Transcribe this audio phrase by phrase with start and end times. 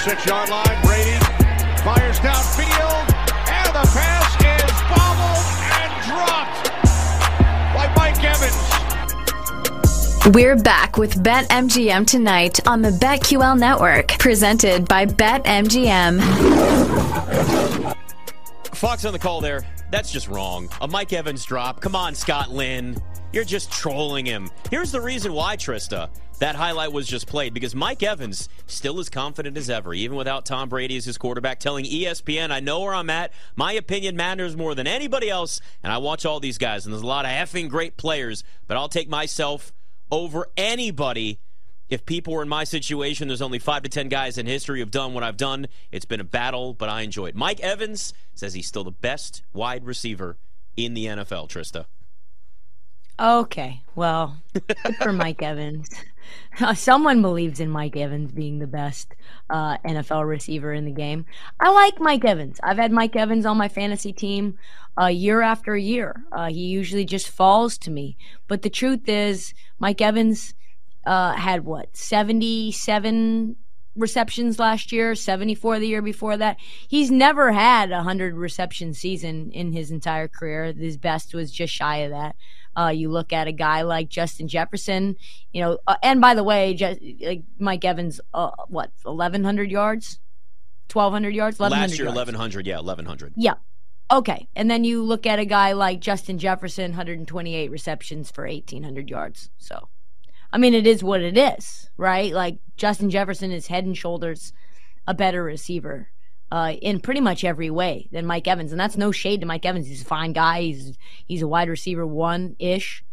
[0.00, 0.82] 26 yard line.
[0.84, 1.18] Brady
[1.82, 3.08] fires downfield,
[3.50, 5.44] and the pass is bobbled
[5.74, 6.70] and dropped
[7.74, 8.68] by Mike Evans.
[10.36, 16.20] We're back with BetMGM tonight on the BetQL network, presented by BetMGM.
[18.74, 19.64] Fox on the call there.
[19.90, 20.68] That's just wrong.
[20.80, 21.80] A Mike Evans drop.
[21.80, 22.96] Come on, Scott Lynn.
[23.32, 24.48] You're just trolling him.
[24.70, 26.08] Here's the reason why, Trysta.
[26.38, 30.46] That highlight was just played because Mike Evans still as confident as ever, even without
[30.46, 33.32] Tom Brady as his quarterback, telling ESPN, I know where I'm at.
[33.56, 35.60] My opinion matters more than anybody else.
[35.82, 38.76] And I watch all these guys, and there's a lot of effing great players, but
[38.76, 39.72] I'll take myself
[40.12, 41.40] over anybody.
[41.88, 44.90] If people were in my situation, there's only five to ten guys in history who've
[44.90, 45.66] done what I've done.
[45.90, 47.34] It's been a battle, but I enjoy it.
[47.34, 50.36] Mike Evans says he's still the best wide receiver
[50.76, 51.86] in the NFL, Trysta.
[53.20, 54.36] Okay, well,
[55.02, 55.88] for Mike Evans.
[56.74, 59.14] Someone believes in Mike Evans being the best
[59.50, 61.26] uh, NFL receiver in the game.
[61.58, 62.60] I like Mike Evans.
[62.62, 64.56] I've had Mike Evans on my fantasy team
[65.00, 66.22] uh, year after year.
[66.30, 68.16] Uh, he usually just falls to me.
[68.46, 70.54] But the truth is, Mike Evans
[71.04, 73.56] uh, had what, 77
[73.96, 76.56] receptions last year, 74 the year before that.
[76.88, 80.72] He's never had a 100 reception season in his entire career.
[80.72, 82.36] His best was just shy of that.
[82.76, 85.16] Uh, you look at a guy like Justin Jefferson,
[85.52, 90.20] you know, uh, and by the way, just, like Mike Evans, uh, what, 1,100 yards?
[90.92, 91.58] 1,200 yards?
[91.58, 92.16] Last year, yards.
[92.16, 93.34] 1,100, yeah, 1,100.
[93.36, 93.54] Yeah.
[94.10, 94.48] Okay.
[94.54, 99.50] And then you look at a guy like Justin Jefferson, 128 receptions for 1,800 yards.
[99.58, 99.88] So,
[100.52, 102.32] I mean, it is what it is, right?
[102.32, 104.52] Like, Justin Jefferson is head and shoulders
[105.06, 106.08] a better receiver
[106.50, 109.66] uh, in pretty much every way than Mike Evans, and that's no shade to Mike
[109.66, 109.86] Evans.
[109.86, 110.62] He's a fine guy.
[110.62, 110.96] He's
[111.26, 113.04] he's a wide receiver one ish,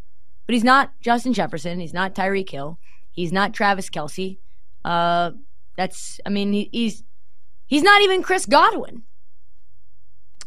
[0.45, 1.80] but he's not Justin Jefferson.
[1.80, 2.80] He's not Tyreek Hill.
[3.11, 4.38] He's not Travis Kelce.
[4.83, 5.31] Uh,
[5.75, 7.03] that's I mean he, he's
[7.65, 9.04] he's not even Chris Godwin.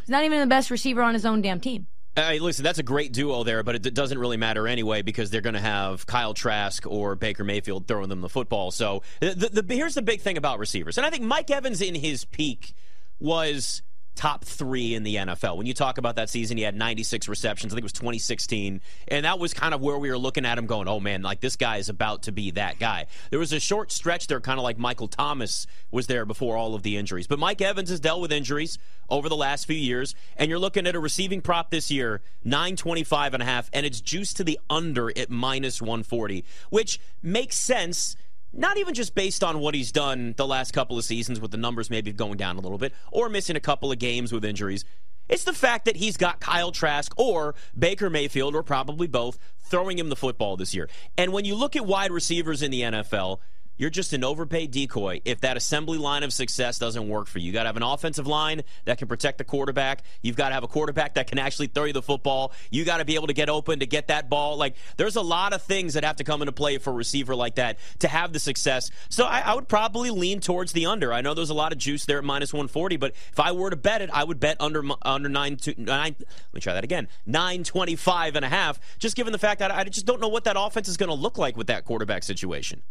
[0.01, 1.87] He's not even the best receiver on his own damn team.
[2.19, 5.41] Hey, listen, that's a great duo there, but it doesn't really matter anyway because they're
[5.41, 8.73] going to have Kyle Trask or Baker Mayfield throwing them the football.
[8.73, 10.99] So the, the, here's the big thing about receivers.
[10.99, 12.75] And I think Mike Evans in his peak
[13.21, 13.83] was
[14.19, 15.57] top three in the NFL.
[15.57, 17.73] When you talk about that season, he had 96 receptions.
[17.73, 18.81] I think it was 2016.
[19.07, 21.41] And that was kind of where we were looking at him going, oh man, like
[21.41, 23.07] this guy is about to be that guy.
[23.31, 26.75] There was a short stretch there, kind of like Michael Thomas was there before all
[26.75, 27.29] of the injuries.
[27.29, 28.79] But Mike Evans has dealt with injuries
[29.09, 30.17] over the last few years.
[30.37, 34.01] And you're looking at a receiving prop this year, 925 and a half, and it's
[34.01, 38.17] juiced to the under at minus 140, which makes sense
[38.53, 41.57] not even just based on what he's done the last couple of seasons with the
[41.57, 44.85] numbers maybe going down a little bit or missing a couple of games with injuries.
[45.29, 49.99] It's the fact that he's got Kyle Trask or Baker Mayfield or probably both throwing
[49.99, 50.89] him the football this year.
[51.19, 53.39] And when you look at wide receivers in the NFL,
[53.79, 57.47] you're just an overpaid decoy if that assembly line of success doesn't work for you.
[57.47, 60.03] You got to have an offensive line that can protect the quarterback.
[60.21, 62.53] You've got to have a quarterback that can actually throw you the football.
[62.71, 64.57] You got to be able to get open to get that ball.
[64.57, 67.35] Like there's a lot of things that have to come into play for a receiver
[67.35, 68.91] like that to have the success.
[69.09, 71.13] So I, I would probably lean towards the under.
[71.13, 73.71] I know there's a lot of juice there at minus 140, but if I were
[73.71, 76.17] to bet it, I would bet under under nine to nine.
[76.19, 77.09] Let me try that again.
[77.27, 78.81] 925 and a half.
[78.99, 81.15] Just given the fact that I just don't know what that offense is going to
[81.15, 82.83] look like with that quarterback situation.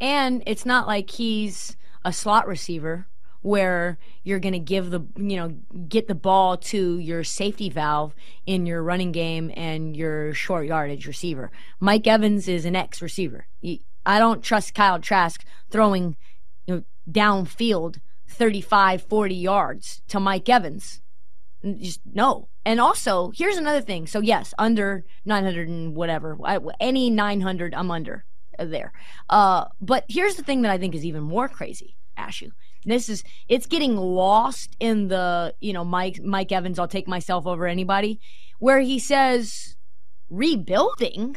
[0.00, 3.06] And it's not like he's a slot receiver
[3.42, 5.48] where you're going to give the you know
[5.88, 8.14] get the ball to your safety valve
[8.46, 11.50] in your running game and your short yardage receiver.
[11.78, 13.46] Mike Evans is an X receiver.
[14.04, 16.16] I don't trust Kyle Trask throwing
[16.66, 21.00] you know, downfield 35 40 yards to Mike Evans.
[21.62, 22.48] Just no.
[22.64, 24.06] And also, here's another thing.
[24.06, 26.38] So yes, under 900 and whatever.
[26.78, 28.24] Any 900 I'm under
[28.68, 28.92] there.
[29.28, 32.50] Uh, but here's the thing that I think is even more crazy, Ashooh.
[32.84, 36.78] This is it's getting lost in the you know Mike Mike Evans.
[36.78, 38.20] I'll take myself over anybody.
[38.58, 39.76] Where he says
[40.28, 41.36] rebuilding.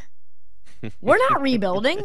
[1.02, 2.02] We're not rebuilding.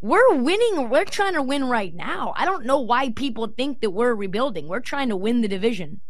[0.00, 0.88] We're winning.
[0.88, 2.32] We're trying to win right now.
[2.36, 4.66] I don't know why people think that we're rebuilding.
[4.66, 6.00] We're trying to win the division.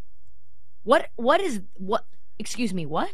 [0.83, 2.05] What what is what
[2.37, 3.11] excuse me, what?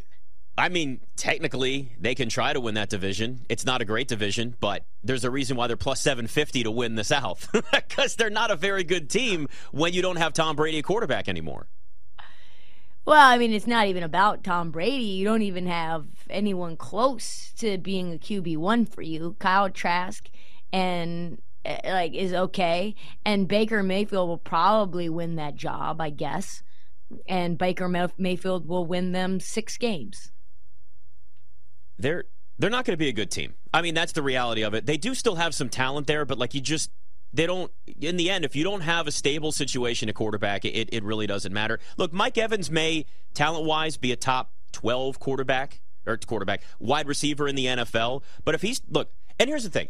[0.58, 3.44] I mean, technically, they can try to win that division.
[3.48, 6.94] It's not a great division, but there's a reason why they're plus 750 to win
[6.94, 10.80] the South because they're not a very good team when you don't have Tom Brady
[10.80, 11.68] quarterback anymore.
[13.04, 15.04] Well, I mean, it's not even about Tom Brady.
[15.04, 19.36] You don't even have anyone close to being a QB1 for you.
[19.38, 20.28] Kyle Trask
[20.72, 22.94] and eh, like is okay,
[23.24, 26.62] and Baker Mayfield will probably win that job, I guess.
[27.28, 27.88] And Baker
[28.18, 30.32] Mayfield will win them 6 games
[31.98, 32.24] they're
[32.58, 33.54] they're not going to be a good team.
[33.72, 34.86] I mean, that's the reality of it.
[34.86, 36.90] They do still have some talent there, but like you just
[37.32, 37.70] they don't
[38.00, 41.26] in the end if you don't have a stable situation at quarterback it, it really
[41.26, 43.04] doesn't matter look mike evans may
[43.34, 48.54] talent wise be a top 12 quarterback or quarterback wide receiver in the nfl but
[48.54, 49.88] if he's look and here's the thing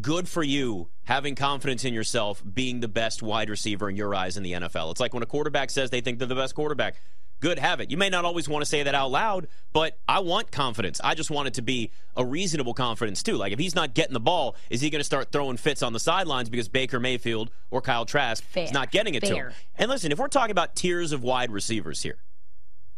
[0.00, 4.36] good for you having confidence in yourself being the best wide receiver in your eyes
[4.36, 6.96] in the nfl it's like when a quarterback says they think they're the best quarterback
[7.44, 7.90] good, have it.
[7.90, 10.98] You may not always want to say that out loud, but I want confidence.
[11.04, 13.36] I just want it to be a reasonable confidence, too.
[13.36, 15.92] Like, if he's not getting the ball, is he going to start throwing fits on
[15.92, 18.64] the sidelines because Baker Mayfield or Kyle Trask Fair.
[18.64, 19.30] is not getting it Fair.
[19.30, 19.52] to him?
[19.76, 22.16] And listen, if we're talking about tiers of wide receivers here,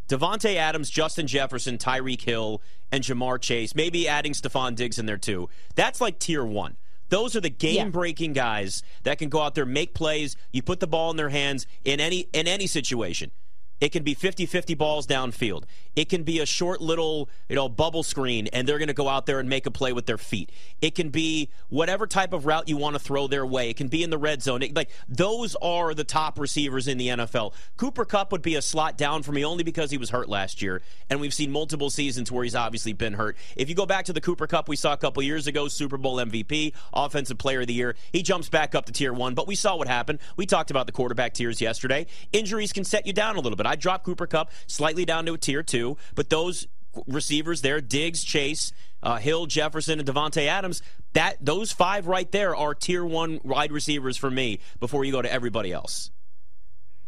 [0.08, 2.62] Davante Adams, Justin Jefferson, Tyreek Hill,
[2.92, 5.48] and Ja'Marr Chase, maybe adding Stefon Diggs in there too.
[5.74, 6.76] That's like tier one.
[7.08, 10.36] Those are the game breaking guys that can go out there, make plays.
[10.52, 13.32] You put the ball in their hands in any in any situation.
[13.80, 15.64] It can be 50-50 balls downfield.
[15.94, 19.08] It can be a short little, you know, bubble screen and they're going to go
[19.08, 20.50] out there and make a play with their feet.
[20.80, 23.70] It can be whatever type of route you want to throw their way.
[23.70, 24.62] It can be in the red zone.
[24.62, 27.52] It, like those are the top receivers in the NFL.
[27.76, 30.62] Cooper Kupp would be a slot down for me only because he was hurt last
[30.62, 33.36] year and we've seen multiple seasons where he's obviously been hurt.
[33.56, 35.96] If you go back to the Cooper Kupp we saw a couple years ago, Super
[35.96, 39.46] Bowl MVP, offensive player of the year, he jumps back up to tier 1, but
[39.46, 40.18] we saw what happened.
[40.36, 42.06] We talked about the quarterback tiers yesterday.
[42.32, 43.65] Injuries can set you down a little bit.
[43.66, 46.66] I dropped Cooper Kupp slightly down to a tier two, but those
[47.06, 48.72] receivers there, Diggs, Chase,
[49.02, 50.82] uh, Hill, Jefferson, and Davante Adams,
[51.12, 55.20] that those five right there are tier one wide receivers for me before you go
[55.22, 56.10] to everybody else.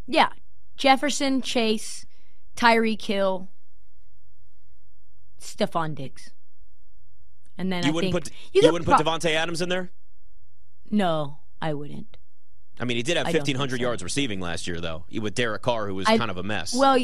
[0.07, 0.29] Yeah.
[0.77, 2.07] Jefferson, Chase,
[2.57, 3.49] Tyreek Hill,
[5.41, 6.31] Stefon Diggs.
[7.57, 9.69] And then You I wouldn't think put you you, wouldn't put pro- Davante Adams in
[9.69, 9.91] there?
[10.91, 12.18] No, I wouldn't.
[12.81, 13.83] I mean, he did have I don't think 1,500 so.
[13.83, 16.75] yards receiving last year, though, with Derek Carr, who was I- kind of a mess.
[16.75, 16.99] Well,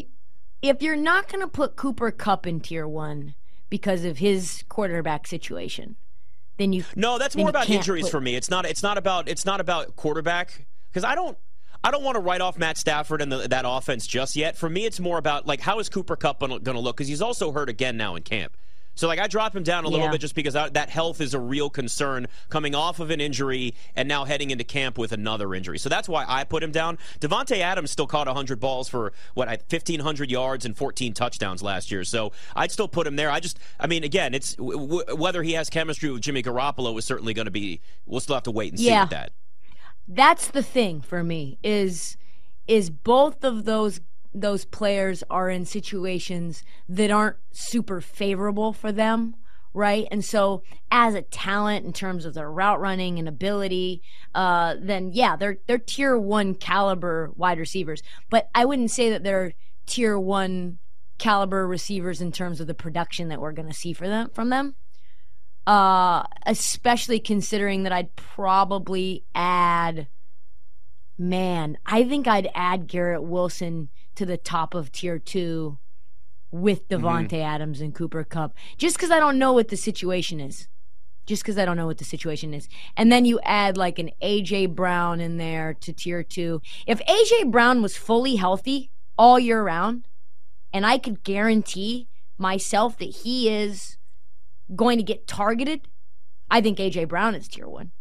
[0.63, 3.35] if you're not going to put Cooper Kupp in tier one
[3.69, 5.97] because of his quarterback situation,
[6.59, 8.37] then you No, that's more about injuries put- for me.
[8.37, 8.65] It's not.
[8.65, 9.29] It's not about.
[9.29, 11.37] It's not about quarterback because I don't.
[11.83, 14.57] I don't want to write off Matt Stafford and the, that offense just yet.
[14.57, 17.21] For me, it's more about like how is Cooper Kupp going to look because he's
[17.21, 18.57] also hurt again now in camp.
[18.95, 20.13] So like I drop him down a little Yeah.
[20.13, 23.75] bit just because I, that health is a real concern coming off of an injury
[23.97, 25.79] and now heading into camp with another injury.
[25.79, 26.99] So that's why I put him down.
[27.21, 32.05] Davante Adams still caught 100 balls for what 1500 yards and 14 touchdowns last year.
[32.05, 33.31] So I'd still put him there.
[33.31, 36.99] I just I mean again, it's w- w- whether he has chemistry with Jimmy Garoppolo
[36.99, 39.03] is certainly going to be we'll still have to wait and see Yeah.
[39.03, 39.33] with that.
[40.07, 42.17] that's the thing for me is
[42.67, 44.01] is both of those
[44.35, 49.35] those players are in situations that aren't super favorable for them
[49.73, 54.03] right and so as a talent in terms of their route running and ability
[54.35, 59.25] uh then yeah they're they're tier 1 caliber wide receivers but i wouldn't say that
[59.25, 59.53] they're
[59.87, 60.79] tier 1
[61.19, 64.51] caliber receivers in terms of the production that we're going to see for them from
[64.51, 64.75] them
[65.67, 70.09] uh, especially considering that I'd probably add.
[71.17, 75.79] Man, I think I'd add Garrett Wilson to the top of tier two
[76.51, 77.43] with Davante mm-hmm.
[77.43, 80.69] Adams and Cooper Kupp, just because I don't know what the situation is.
[81.27, 82.69] Just because I don't know what the situation is,
[82.99, 86.61] and then you add like an AJ Brown in there to tier two.
[86.87, 90.07] If AJ Brown was fully healthy all year round,
[90.71, 93.97] and I could guarantee myself that he is
[94.77, 95.89] going to get targeted,
[96.51, 97.93] I think AJ Brown is tier one.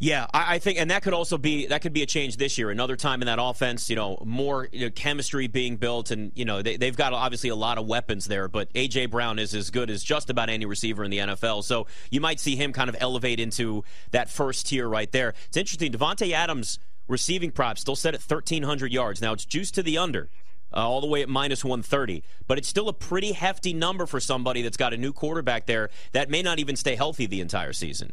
[0.00, 2.56] Yeah, I, I think, and that could also be that could be a change this
[2.56, 2.70] year.
[2.70, 6.44] Another time in that offense, you know, more you know, chemistry being built, and you
[6.44, 8.46] know they, they've got obviously a lot of weapons there.
[8.46, 11.88] But AJ Brown is as good as just about any receiver in the NFL, so
[12.10, 15.34] you might see him kind of elevate into that first tier right there.
[15.48, 15.90] It's interesting.
[15.90, 16.78] Davante Adams
[17.08, 19.20] receiving prop still set at 1,300 yards.
[19.20, 20.28] Now it's juiced to the under.
[20.70, 22.22] Uh, all the way at minus 130.
[22.46, 25.88] But it's still a pretty hefty number for somebody that's got a new quarterback there
[26.12, 28.12] that may not even stay healthy the entire season.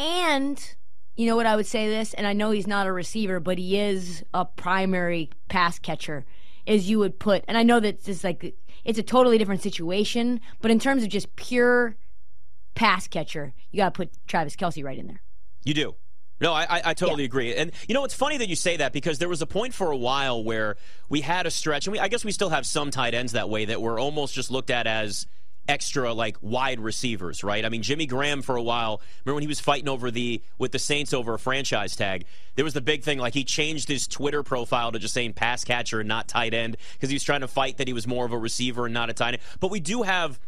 [0.00, 0.74] And
[1.14, 3.58] you know what I would say this, and I know he's not a receiver, but
[3.58, 6.24] he is a primary pass catcher.
[6.64, 10.40] Is you would put, and I know that it's like it's a totally different situation,
[10.62, 11.96] but in terms of just pure
[12.74, 15.20] pass catcher, you got to put Travis Kelce right in there.
[15.64, 15.94] You do.
[16.40, 17.54] No, I, I, I totally agree.
[17.54, 19.90] And you know, it's funny that you say that because there was a point for
[19.90, 20.76] a while where
[21.10, 23.50] we had a stretch, and we, I guess we still have some tight ends that
[23.50, 25.26] way that were almost just looked at as
[25.68, 27.64] extra like wide receivers, right?
[27.64, 29.00] I mean, Jimmy Graham for a while.
[29.24, 32.24] Remember when he was fighting over the with the Saints over a franchise tag?
[32.56, 35.64] There was the big thing like he changed his Twitter profile to just saying pass
[35.64, 38.26] catcher and not tight end because he was trying to fight that he was more
[38.26, 39.42] of a receiver and not a tight end.
[39.60, 40.40] But we do have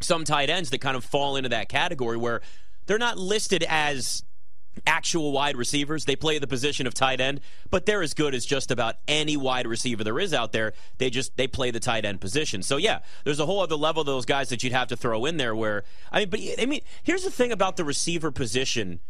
[0.00, 2.40] some tight ends that kind of fall into that category where
[2.86, 4.24] they're not listed as
[4.86, 6.04] actual wide receivers.
[6.04, 9.36] They play the position of tight end, but they're as good as just about any
[9.36, 10.72] wide receiver there is out there.
[10.98, 12.62] They just they play the tight end position.
[12.62, 15.24] So yeah, there's a whole other level of those guys that you'd have to throw
[15.24, 19.00] in there where I mean but I mean, here's the thing about the receiver position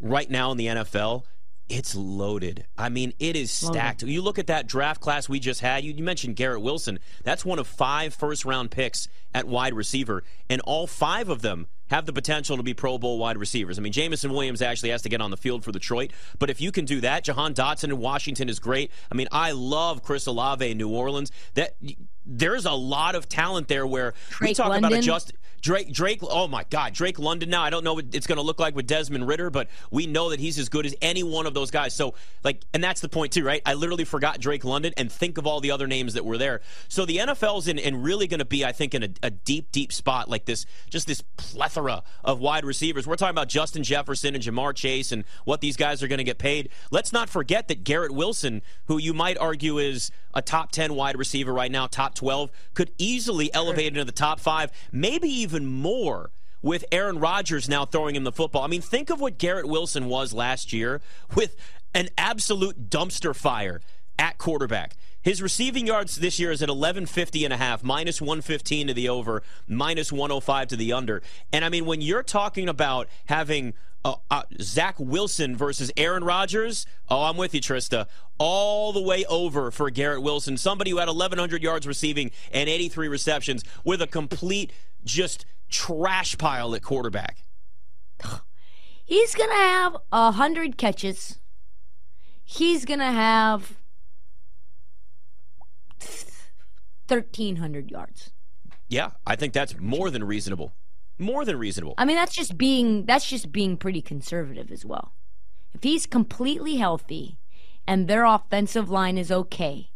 [0.00, 1.24] right now in the NFL,
[1.68, 2.66] it's loaded.
[2.76, 4.02] I mean, it is stacked.
[4.02, 4.12] Loaded.
[4.12, 5.84] You look at that draft class we just had.
[5.84, 6.98] You, you, mentioned Garrett Wilson.
[7.24, 11.68] That's one of five first round picks at wide receiver, and all five of them
[11.92, 13.78] have the potential to be Pro Bowl wide receivers.
[13.78, 16.58] I mean, Jameson Williams actually has to get on the field for Detroit, but if
[16.58, 18.90] you can do that, Jahan Dotson in Washington is great.
[19.10, 21.30] I mean, I love Chris Olave in New Orleans.
[21.52, 21.76] That
[22.24, 24.92] there's a lot of talent there where Drake we talk London.
[24.92, 25.32] about adjust
[25.62, 27.62] Drake Drake oh my god Drake London now.
[27.62, 30.30] I don't know what it's going to look like with Desmond Ridder, but we know
[30.30, 31.94] that he's as good as any one of those guys.
[31.94, 33.62] So like and that's the point too right?
[33.64, 36.60] I literally forgot Drake London and think of all the other names that were there.
[36.88, 39.92] So the NFL's in really going to be I think in a, a deep deep
[39.92, 43.06] spot like this just this plethora of wide receivers.
[43.06, 46.24] We're talking about Justin Jefferson and Ja'Marr Chase and what these guys are going to
[46.24, 46.70] get paid.
[46.90, 51.16] Let's not forget that Garrett Wilson who you might argue is a top 10 wide
[51.16, 56.30] receiver right now, top 12, could easily elevate into the top five, maybe even more
[56.62, 58.62] with Aaron Rodgers now throwing him the football.
[58.62, 61.00] I mean, think of what Garrett Wilson was last year
[61.34, 61.56] with
[61.94, 63.80] an absolute dumpster fire
[64.18, 64.96] at quarterback.
[65.20, 69.08] His receiving yards this year is at 1150 and a half, minus 115 to the
[69.08, 71.22] over, minus 105 to the under.
[71.52, 76.86] And I mean, when you're talking about having uh, uh, Zach Wilson versus Aaron Rodgers.
[77.08, 78.06] Oh, I'm with you, Trysta.
[78.38, 83.08] All the way over for Garrett Wilson, somebody who had 1,100 yards receiving and 83
[83.08, 84.72] receptions with a complete
[85.04, 87.44] just trash pile at quarterback.
[89.04, 91.38] He's going to have 100 catches.
[92.44, 93.76] He's going to have
[97.08, 98.30] 1,300 yards.
[98.88, 100.72] Yeah, I think that's more than reasonable
[101.18, 101.94] more than reasonable.
[101.98, 105.14] I mean, that's just being that's just being pretty conservative as well.
[105.74, 107.38] If he's completely healthy
[107.86, 109.90] and their offensive line is okay,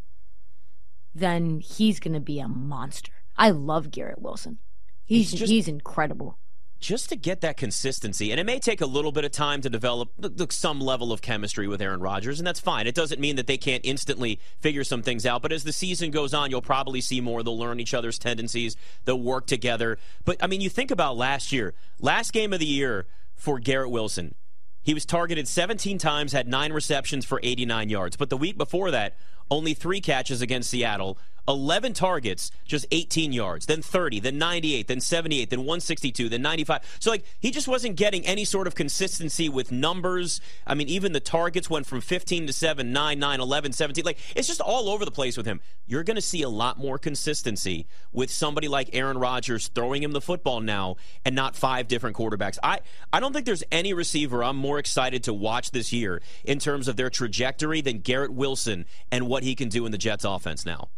[1.13, 3.11] then he's going to be a monster.
[3.37, 4.57] I love Garrett Wilson.
[5.05, 6.37] He's just, he's incredible
[6.79, 9.69] just to get that consistency, and it may take a little bit of time to
[9.69, 10.09] develop
[10.51, 12.87] some level of chemistry with Aaron Rodgers, and that's fine.
[12.87, 16.11] It doesn't mean that they can't instantly figure some things out, but as the season
[16.11, 17.41] goes on, you'll probably see more.
[17.41, 19.97] They'll learn each other's tendencies, they'll work together.
[20.25, 23.91] But, I mean, you think about last year, last game of the year for Garrett
[23.91, 24.35] Wilson.
[24.83, 28.15] He was targeted 17 times, had nine receptions for 89 yards.
[28.15, 29.17] But the week before that,
[29.51, 34.99] only three catches against Seattle, 11 targets, just 18 yards, then 30, then 98, then
[34.99, 36.97] 78, then 162, then 95.
[36.99, 40.41] So, like, he just wasn't getting any sort of consistency with numbers.
[40.65, 44.03] I mean, even the targets went from 15 to 7, 9, 9, 11, 17.
[44.03, 45.61] Like, it's just all over the place with him.
[45.85, 50.11] You're going to see a lot more consistency with somebody like Aaron Rodgers throwing him
[50.11, 52.57] the football now and not five different quarterbacks.
[52.61, 52.79] I,
[53.13, 56.87] I don't think there's any receiver I'm more excited to watch this year in terms
[56.87, 60.65] of their trajectory than Garrett Wilson and what he can do in the Jets offense
[60.65, 60.89] now.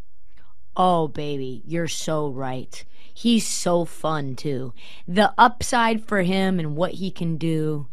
[0.76, 2.84] Oh, baby, you're so right.
[3.14, 4.74] He's so fun, too.
[5.08, 7.88] The upside for him and what he can do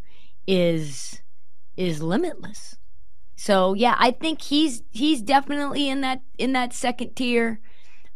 [0.47, 1.21] is
[1.75, 2.77] is limitless.
[3.35, 7.59] So, yeah, I think he's he's definitely in that in that second tier.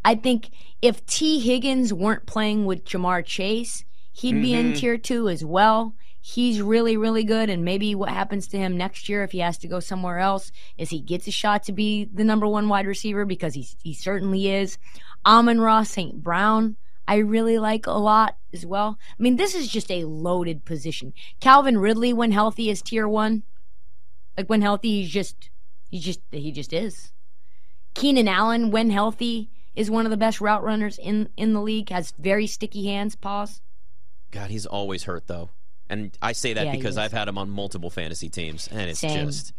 [0.04, 0.50] I think
[0.82, 4.42] if Tee Higgins weren't playing with Ja'Marr Chase, he'd mm-hmm.
[4.42, 4.76] be in mm-hmm.
[4.76, 7.50] tier 2 as well he's really, really good.
[7.50, 10.52] And maybe what happens to him next year if he has to go somewhere else
[10.78, 13.94] is he gets a shot to be the number one wide receiver because he, he
[13.94, 14.78] certainly is.
[15.26, 16.24] Amon-Ra St.
[16.24, 18.98] Brown, I really like a lot as well.
[19.20, 21.14] I mean, this is just a loaded position.
[21.40, 23.44] Calvin Ridley, when healthy, is tier one.
[24.38, 25.50] Like when healthy, he's just
[25.90, 27.12] he just he just is.
[27.94, 31.90] Keenan Allen, when healthy, is one of the best route runners in in the league.
[31.90, 33.16] Has very sticky hands.
[33.16, 33.62] Pause.
[34.32, 35.50] God, he's always hurt though.
[35.92, 39.02] And I say that yeah, because I've had him on multiple fantasy teams, and it's
[39.02, 39.28] Same.
[39.28, 39.54] just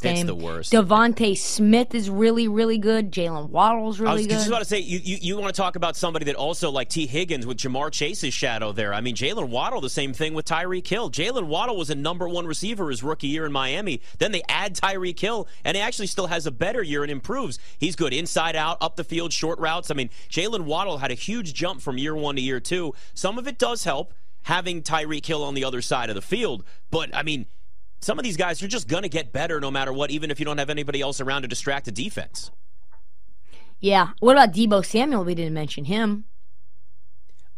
[0.00, 0.16] Same.
[0.16, 0.72] It's the worst.
[0.72, 3.10] DeVonta Smith is really, really good.
[3.12, 4.32] Jaylen Waddle's really I was good.
[4.34, 6.90] just about to say, you, you, you want to talk about somebody that also, like
[6.90, 8.92] Tee Higgins with Ja'Marr Chase's shadow there.
[8.92, 11.10] I mean, Jaylen Waddle, the same thing with Tyreek Hill.
[11.10, 14.02] Jaylen Waddle was a number one receiver his rookie year in Miami.
[14.18, 17.58] Then they add Tyreek Hill, and he actually still has a better year and improves.
[17.78, 19.90] He's good inside out, up the field, short routes.
[19.90, 22.92] I mean, Jaylen Waddle had a huge jump from year one to year two.
[23.14, 24.12] Some of it does help
[24.46, 26.62] having Tyreek Hill on the other side of the field.
[26.92, 27.46] But, I mean,
[28.00, 30.38] some of these guys are just going to get better no matter what, even if
[30.38, 32.52] you don't have anybody else around to distract the defense.
[33.80, 34.10] Yeah.
[34.20, 35.24] What about Deebo Samuel?
[35.24, 36.26] We didn't mention him.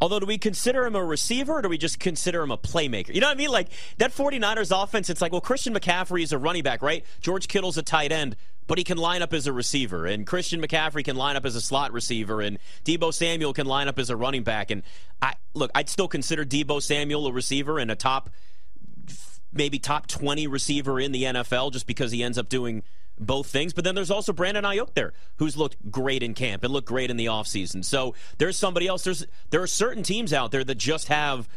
[0.00, 3.14] Although, do we consider him a receiver or do we just consider him a playmaker?
[3.14, 3.50] You know what I mean?
[3.50, 3.68] Like,
[3.98, 7.04] that 49ers offense, it's like, well, Christian McCaffrey is a running back, right?
[7.20, 8.34] George Kittle's a tight end
[8.68, 11.56] but he can line up as a receiver, and Christian McCaffrey can line up as
[11.56, 14.70] a slot receiver, and Deebo Samuel can line up as a running back.
[14.70, 14.84] And
[15.20, 18.30] I look, I'd still consider Deebo Samuel a receiver and a top,
[19.52, 22.84] maybe top twenty receiver in the NFL, just because he ends up doing
[23.18, 23.72] both things.
[23.72, 27.10] But then there's also Brandon Aiyuk there, who's looked great in camp and looked great
[27.10, 27.84] in the offseason.
[27.84, 29.02] So there's somebody else.
[29.02, 31.48] There's there are certain teams out there that just have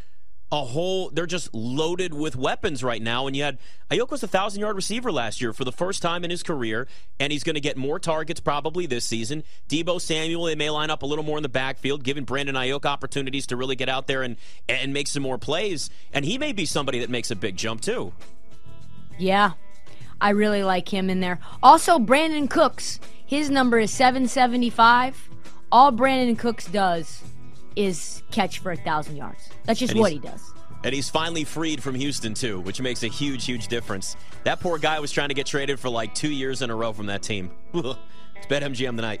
[0.52, 1.08] a whole.
[1.08, 3.26] They're just loaded with weapons right now.
[3.26, 3.58] And you had
[3.90, 6.86] Aiyuk was a thousand yard receiver last year for the first time in his career,
[7.18, 9.42] and he's going to get more targets probably this season.
[9.70, 12.84] Deebo Samuel, they may line up a little more in the backfield, giving Brandon Aiyuk
[12.84, 14.36] opportunities to really get out there and
[14.68, 15.88] and make some more plays.
[16.12, 18.12] And he may be somebody that makes a big jump too.
[19.18, 19.52] Yeah,
[20.20, 21.40] I really like him in there.
[21.62, 25.30] Also, Brandin Cooks, his number is 775.
[25.70, 27.22] All Brandon Cooks does
[27.76, 29.50] is catch for a thousand yards.
[29.64, 30.52] That's just what he does.
[30.84, 34.16] And he's finally freed from Houston too, which makes a huge, huge difference.
[34.44, 36.92] That poor guy was trying to get traded for like two years in a row
[36.92, 37.50] from that team.
[37.74, 39.20] it's BetMGM tonight.